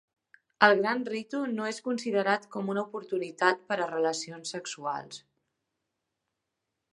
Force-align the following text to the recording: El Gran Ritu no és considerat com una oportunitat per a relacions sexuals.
El 0.67 0.71
Gran 0.77 1.01
Ritu 1.09 1.41
no 1.51 1.67
és 1.71 1.81
considerat 1.87 2.47
com 2.55 2.71
una 2.75 2.85
oportunitat 2.89 3.61
per 3.69 3.77
a 3.77 3.89
relacions 3.93 4.55
sexuals. 4.57 5.21